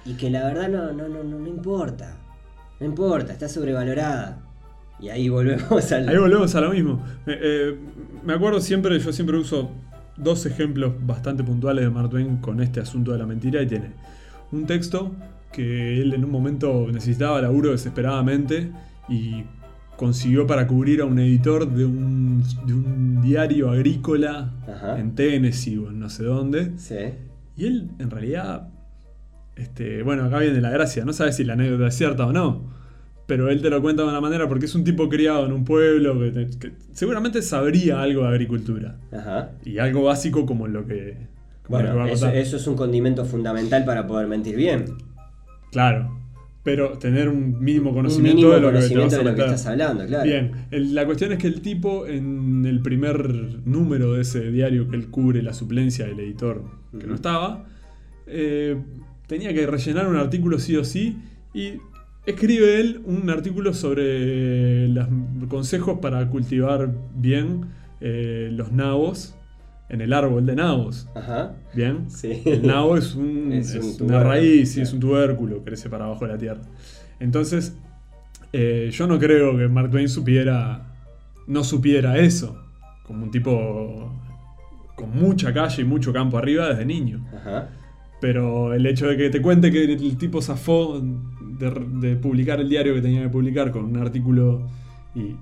[0.05, 2.19] y que la verdad no, no, no, no, no importa.
[2.81, 4.41] No importa, está sobrevalorada.
[5.01, 6.09] Y ahí volvemos al...
[6.09, 7.05] Ahí volvemos a lo mismo.
[7.27, 7.79] Eh, eh,
[8.25, 9.71] me acuerdo siempre, yo siempre uso
[10.17, 13.93] dos ejemplos bastante puntuales de Mark Twain con este asunto de la mentira y tiene
[14.53, 15.13] un texto
[15.53, 18.71] que él en un momento necesitaba laburo desesperadamente
[19.09, 19.45] y
[19.97, 24.99] consiguió para cubrir a un editor de un, de un diario agrícola Ajá.
[24.99, 26.73] en Tennessee o en no sé dónde.
[26.79, 26.97] Sí.
[27.57, 28.69] Y él en realidad,
[29.57, 32.73] este, bueno, acá viene la gracia, no sabe si la anécdota es cierta o no,
[33.27, 35.65] pero él te lo cuenta de una manera porque es un tipo criado en un
[35.65, 38.99] pueblo que, que seguramente sabría algo de agricultura.
[39.13, 39.53] Ajá.
[39.65, 41.29] Y algo básico como lo que,
[41.63, 44.87] como lo que va Bueno, a eso es un condimento fundamental para poder mentir bien.
[45.71, 46.24] Claro.
[46.65, 49.25] Pero tener un mínimo Un conocimiento mínimo de lo conocimiento que te vas a lo
[49.25, 49.55] que meter.
[49.55, 50.25] estás hablando, claro.
[50.25, 53.29] Bien, el- la cuestión es que el tipo en el primer
[53.67, 56.63] número de ese diario que él cubre la suplencia del editor
[56.99, 57.67] que no estaba,
[58.27, 58.77] eh,
[59.27, 61.19] tenía que rellenar un artículo sí o sí
[61.53, 61.75] y
[62.25, 65.07] escribe él un artículo sobre los
[65.49, 67.67] consejos para cultivar bien
[68.01, 69.35] eh, los nabos
[69.89, 71.09] en el árbol de nabos.
[71.15, 71.55] Ajá.
[71.75, 72.11] Bien.
[72.11, 72.43] Sí.
[72.45, 74.89] El nabo es, un, Es es un una raíz, claro.
[74.89, 76.63] es un tubérculo, crece para abajo de la tierra.
[77.21, 77.77] Entonces,
[78.53, 80.95] eh, yo no creo que Mark Twain supiera,
[81.47, 82.63] no supiera eso,
[83.05, 84.13] como un tipo
[84.97, 87.27] con mucha calle y mucho campo arriba desde niño.
[87.35, 87.69] Ajá.
[88.21, 91.71] Pero el hecho de que te cuente que el tipo zafó de,
[92.01, 94.67] de publicar el diario que tenía que publicar con un artículo
[95.15, 95.37] y,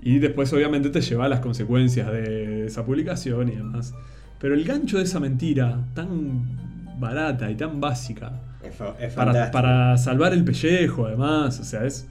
[0.00, 3.94] y después obviamente te lleva a las consecuencias de esa publicación y demás.
[4.40, 8.32] Pero el gancho de esa mentira tan barata y tan básica
[8.62, 9.52] Es, fa- es para, fantástico.
[9.52, 12.06] para salvar el pellejo además, o sea, es...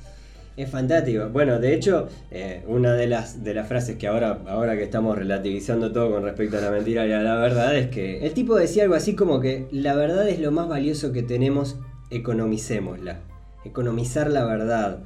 [0.58, 1.30] Es fantástico.
[1.32, 5.15] Bueno, de hecho, eh, una de las, de las frases que ahora, ahora que estamos
[5.15, 8.56] relativizando todo con respecto a la mentira y a la verdad es que el tipo
[8.56, 11.78] decía algo así como que la verdad es lo más valioso que tenemos,
[12.10, 13.19] economicémosla.
[13.65, 15.00] Economizar la verdad.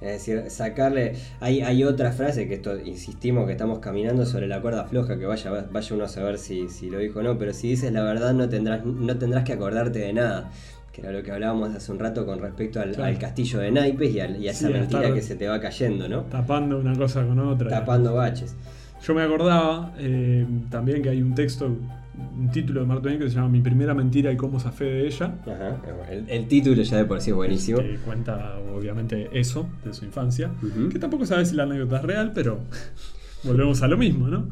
[0.00, 1.14] Es decir, sacarle.
[1.40, 5.24] Hay, hay otra frase que esto, insistimos que estamos caminando sobre la cuerda floja, que
[5.26, 8.02] vaya, vaya uno a saber si, si lo dijo o no, pero si dices la
[8.02, 10.50] verdad no tendrás, no tendrás que acordarte de nada.
[10.92, 13.04] Que era lo que hablábamos hace un rato con respecto al, Claro.
[13.10, 15.60] al castillo de naipes y, al- y a esa Sí, mentira que se te va
[15.60, 16.22] cayendo, ¿no?
[16.22, 17.68] tapando una cosa con otra.
[17.70, 18.54] Tapando baches.
[19.02, 21.70] Yo me acordaba eh, también que hay un texto,
[22.38, 25.06] un título de Mark Twain que se llama Mi primera mentira y cómo zafé de
[25.06, 25.34] ella.
[25.42, 25.80] Ajá.
[26.10, 27.78] El, el título ya de por sí es buenísimo.
[27.78, 30.50] que cuenta obviamente eso de su infancia,
[30.90, 32.60] que tampoco sabes si la anécdota es real, pero
[33.44, 34.48] volvemos a lo mismo, ¿no?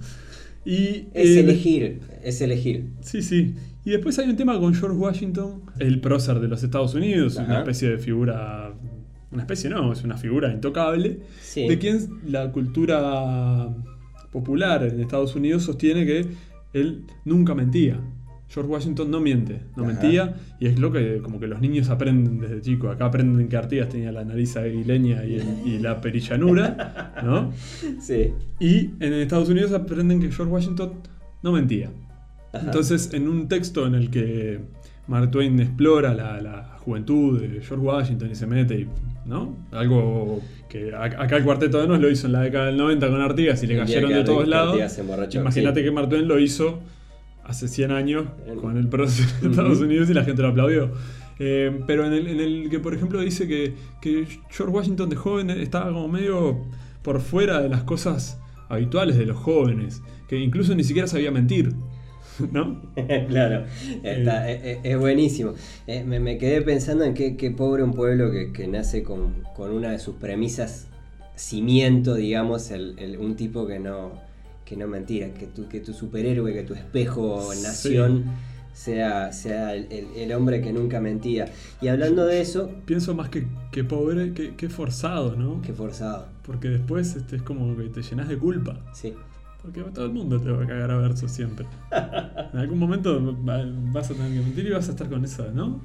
[0.67, 2.87] Y, Es eh, elegir, es elegir.
[3.01, 3.55] Sí, sí.
[3.85, 7.59] Y después hay un tema con George Washington, el prócer de los Estados Unidos, una
[7.59, 8.73] especie de figura,
[9.31, 11.69] una especie no, es una figura intocable, Sí.
[11.69, 13.69] de quien la cultura
[14.33, 16.27] popular en Estados Unidos sostiene que
[16.75, 17.99] él nunca mentía.
[18.47, 19.93] George Washington no miente, no Ajá.
[19.93, 22.95] mentía, y es lo que como que los niños aprenden desde chicos.
[22.95, 27.51] Acá aprenden que Artigas tenía la nariz aguileña y, el- y la perillanura, ¿no?
[28.01, 28.33] Sí.
[28.61, 30.93] Y en Estados Unidos aprenden que George Washington
[31.43, 31.91] no mentía.
[32.53, 32.67] Ajá.
[32.67, 34.61] Entonces, en un texto en el que
[35.09, 38.89] Mark Twain explora la, la juventud de George Washington y se mete, y,
[39.27, 39.57] ¿no?
[39.73, 40.41] Algo
[40.75, 43.63] que acá el cuarteto de nos lo hizo en la década del 90 con Artigas
[43.63, 44.77] y le cayeron de todos lados.
[45.33, 45.87] Imagínate sí.
[45.87, 46.81] que Twain lo hizo
[47.45, 48.25] hace 100 años
[48.61, 49.51] con el proceso de.
[49.51, 50.91] Estados Unidos y la gente lo aplaudió.
[51.39, 55.15] Eh, pero en el, en el que, por ejemplo, dice que, que George Washington de
[55.15, 56.65] joven estaba como medio
[57.03, 61.73] por fuera de las cosas habituales de los jóvenes, que incluso ni siquiera sabía mentir,
[62.53, 62.83] ¿no?
[63.29, 63.65] claro,
[64.03, 64.81] está- Eh.
[64.83, 65.55] es, es- buenísimo.
[65.87, 69.43] Eh, me, me quedé pensando en qué, qué pobre un pueblo que, que nace con,
[69.55, 70.89] con una de sus premisas
[71.37, 74.13] cimiento, digamos, el, el- un tipo que no,
[74.65, 77.63] que no mentira, que tu, que tu superhéroe, que tu espejo Sí.
[77.63, 78.25] nación
[78.73, 81.47] sea, sea el, hombre que nunca mentía.
[81.81, 85.61] Y hablando de eso, Pienso más que, que pobre, que, que forzado, ¿no?
[85.63, 86.27] qué forzado.
[86.45, 88.79] Porque después este, es como que te llenas de culpa.
[88.93, 89.15] Sí.
[89.65, 91.65] Porque todo el mundo te va a cagar a verso siempre.
[92.53, 95.49] En algún momento va- vas a tener que mentir y vas a estar con esa,
[95.55, 95.81] ¿no?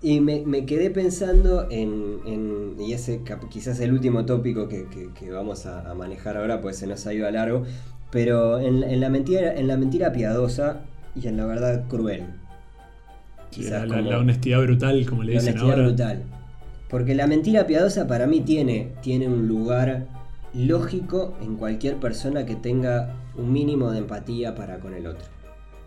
[0.00, 5.10] Y me, me quedé pensando en, en- y ese quizás el último tópico que, que-
[5.12, 7.64] que vamos a, a manejar ahora, pues se nos ha ido a largo,
[8.10, 10.80] pero en, en la, mentira, en la mentira piadosa
[11.14, 12.22] y en la verdad cruel.
[13.50, 15.86] Quizás la, la- como- la honestidad brutal, como le La dicen honestidad ahora.
[15.88, 16.22] brutal.
[16.88, 20.06] Porque la mentira piadosa para mí tiene, tiene un lugar
[20.54, 25.24] lógico en cualquier persona que tenga un mínimo de empatía para con el otro.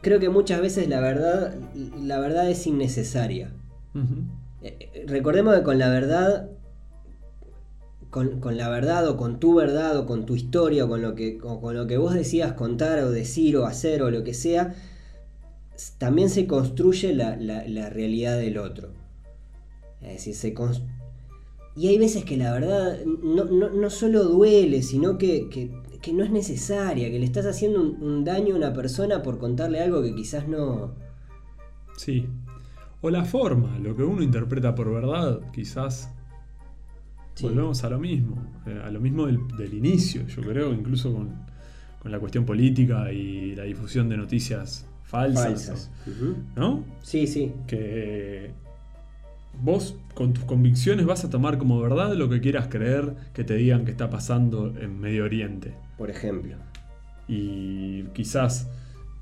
[0.02, 1.54] Creo que muchas veces la verdad,
[2.02, 3.52] la verdad es innecesaria.
[4.64, 6.50] Eh, eh, recordemos que con la verdad,
[8.10, 11.16] con, con la verdad o con tu verdad o con tu historia o con lo
[11.16, 14.34] que, o con lo que vos decías contar o decir o hacer o lo que
[14.34, 14.74] sea,
[15.98, 18.90] también se construye la, la- la realidad del otro.
[20.02, 20.84] Es decir, se cons-
[21.76, 26.14] y hay veces que la verdad no, no- no solo duele, sino que, que- que
[26.14, 29.82] no es necesaria, que le estás haciendo un, un daño a una persona por contarle
[29.82, 30.94] algo que quizás no...
[31.96, 32.26] Sí.
[33.02, 36.10] O la forma, lo que uno interpreta por verdad, quizás
[37.36, 37.46] Sí.
[37.46, 38.44] volvemos a lo mismo.
[38.68, 41.30] eh, a lo mismo del, del inicio, yo creo, incluso con,
[42.02, 45.44] con la cuestión política y la difusión de noticias falsas.
[45.46, 45.92] Falsas.
[46.56, 46.84] ¿No?
[47.02, 47.54] Sí, sí.
[47.68, 48.52] que
[49.62, 53.56] vos con tus convicciones vas a tomar como verdad lo que quieras creer que te
[53.56, 55.74] digan que está pasando en Medio Oriente.
[55.98, 56.56] Por ejemplo.
[57.28, 58.70] Y quizás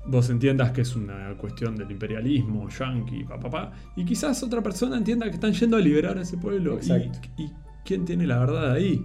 [0.06, 5.26] vos entiendas que es una cuestión del imperialismo, yanqui, papá, y quizás otra persona entienda
[5.26, 6.76] que están yendo a liberar a ese pueblo.
[6.76, 7.18] Exacto.
[7.36, 7.52] Y, y
[7.84, 9.04] quién tiene la verdad ahí?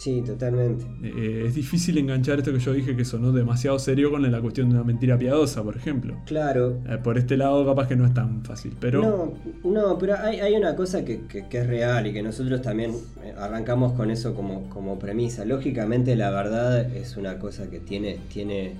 [0.00, 0.86] Sí, totalmente.
[1.02, 4.70] Eh, es difícil enganchar esto que yo dije que sonó demasiado serio con la cuestión
[4.70, 6.16] de una mentira piadosa, por ejemplo.
[6.24, 6.78] Claro.
[6.88, 9.02] Eh, por este lado capaz que no es tan fácil, pero...
[9.02, 12.62] No, no, pero hay, hay una cosa que, que- que es real y que nosotros
[12.62, 15.44] también eh, arrancamos con eso como, como premisa.
[15.44, 18.72] Lógicamente la verdad es una cosa que tiene, tiene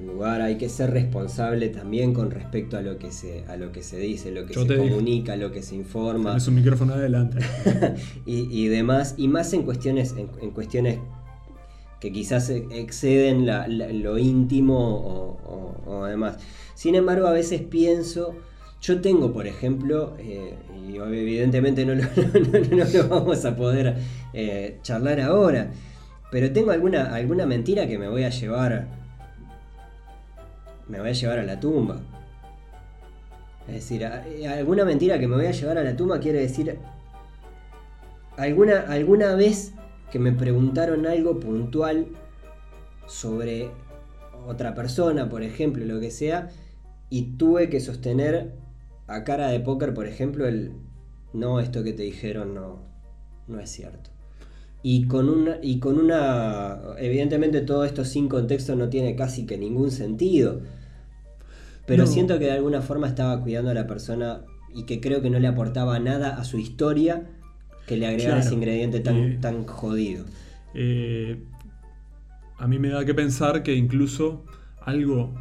[0.00, 3.70] un lugar, hay que ser responsable también con respecto a lo que se, a lo
[3.72, 6.30] que se dice, lo que Yo se comunica, lo que se informa.
[6.30, 7.38] Tenés un micrófono adelante.
[8.26, 10.98] y, y demás, y más en cuestiones, en, en cuestiones
[12.00, 15.38] que quizás e- exceden la- la- lo íntimo o,
[15.86, 16.38] o- o demás.
[16.74, 18.34] Sin embargo, a veces pienso,
[18.82, 20.54] yo tengo, por ejemplo, eh,
[20.88, 22.02] y evidentemente no lo,
[22.72, 23.94] no- no lo vamos a poder
[24.32, 25.70] eh, charlar ahora,
[26.32, 29.03] pero tengo alguna, alguna mentira que me voy a llevar,
[30.88, 32.00] me voy a llevar a la tumba.
[33.68, 36.78] Es decir, alguna mentira que me voy a llevar a la tumba quiere decir
[38.36, 39.72] alguna, alguna vez
[40.10, 42.08] que me preguntaron algo puntual
[43.06, 43.70] sobre
[44.46, 46.50] otra persona, por ejemplo, lo que sea,
[47.10, 48.52] y tuve que sostener
[49.06, 50.72] a cara de póker, por ejemplo, el
[51.32, 52.78] no, esto que te dijeron no,
[53.48, 54.13] no es cierto.
[54.86, 59.56] Y con una, y con una, evidentemente todo esto sin contexto no tiene casi que
[59.56, 60.60] ningún sentido,
[61.86, 62.06] pero No.
[62.06, 64.42] siento que de alguna forma estaba cuidando a la persona
[64.74, 67.24] y que creo que no le aportaba nada a su historia
[67.86, 68.46] que le agregara Claro.
[68.46, 70.26] ese ingrediente tan, Y- tan jodido.
[70.74, 71.42] Eh,
[72.58, 74.44] a mí me da que pensar que incluso
[74.82, 75.34] algo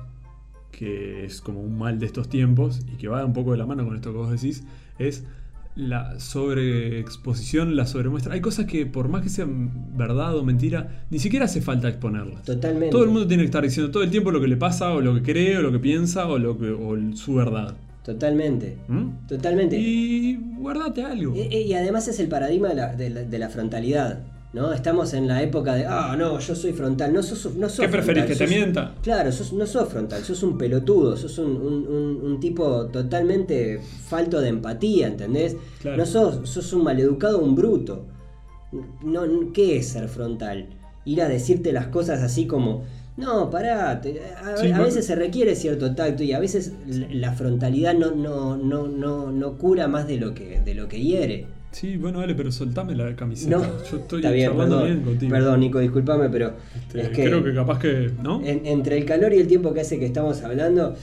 [0.71, 3.65] que es como un mal de estos tiempos y que va un poco de la
[3.65, 4.63] mano con esto que vos decís,
[4.99, 5.25] es
[5.75, 8.33] la sobreexposición, la sobremuestra.
[8.33, 12.43] Hay cosas que por más que sean verdad o mentira, ni siquiera hace falta exponerlas.
[12.43, 12.89] Totalmente.
[12.91, 15.01] Todo el mundo tiene que estar diciendo todo el tiempo lo que le pasa o
[15.01, 17.75] lo que cree o lo que piensa o, lo que, o su verdad.
[18.03, 18.77] Totalmente.
[18.87, 19.27] ¿Mm?
[19.27, 19.77] Totalmente.
[19.79, 21.33] Y guardate algo.
[21.35, 24.19] Y además es el paradigma de la, de la- de la frontalidad.
[24.53, 24.71] ¿No?
[24.71, 27.11] Estamos en la época de, ah, no, yo soy frontal.
[27.11, 28.93] No sos, no sos ¿Qué preferís, que te mienta?
[29.01, 33.79] Claro, sos- no sos frontal, sos un pelotudo, sos un, un- un- un tipo totalmente
[34.07, 35.57] falto de empatía, ¿entendés?
[35.81, 35.97] Claro.
[35.97, 38.05] No sos, sos un maleducado, un bruto.
[39.03, 40.67] No, ¿Qué es ser frontal?
[41.05, 42.83] Ir a decirte las cosas así como,
[43.17, 44.83] no, pará, te- a, Sí, a bueno.
[44.85, 49.31] veces se requiere cierto tacto y a veces la, la frontalidad no, no, no, no,
[49.31, 51.47] no cura más de lo que, de lo que hiere.
[51.73, 53.57] Sí, bueno, dale, pero soltame la camiseta.
[53.57, 55.31] No, Yo estoy está bien, charlando perdón, bien contigo.
[55.31, 58.11] perdón Nico, discúlpame, pero Este, es que, Creo que capaz que.
[58.23, 58.41] ¿No?
[58.45, 60.95] en- entre el calor y el tiempo que hace que estamos hablando,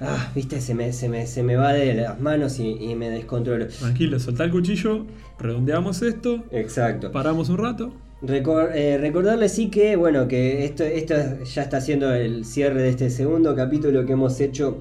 [0.00, 3.10] ah, viste, se me, se me, se me va de las manos y, y me
[3.10, 3.66] descontrolo.
[3.68, 5.06] Tranquilo, soltá el cuchillo,
[5.38, 7.12] redondeamos esto, Exacto.
[7.12, 7.92] paramos un rato.
[8.22, 12.88] Recor- eh, recordarles sí que, bueno, que esto, esto ya está siendo el cierre de
[12.88, 14.78] este segundo capítulo que hemos hecho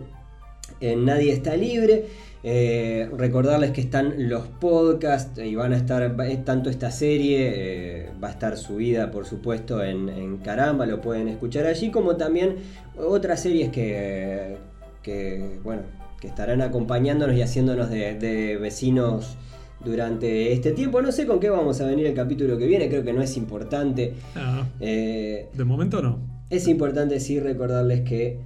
[0.80, 2.06] en Nadie está libre.
[2.46, 8.10] Eh, recordarles que están los podcasts y van a estar, eh, tanto esta serie eh,
[8.22, 12.58] va a estar subida por supuesto en, en Caramba, lo pueden escuchar allí, como también
[12.98, 14.58] otras series que,
[15.02, 15.84] que, bueno,
[16.20, 19.38] que estarán acompañándonos y haciéndonos de, de vecinos
[19.84, 21.02] durante este tiempo.
[21.02, 23.38] No sé con qué vamos a venir el capítulo que viene, creo que no es
[23.38, 24.16] importante.
[24.36, 26.20] Ah, Eh, de momento no.
[26.50, 28.40] es importante sí recordarles que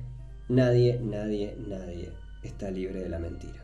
[0.50, 2.10] nadie, nadie, nadie
[2.44, 3.64] está libre de la mentira.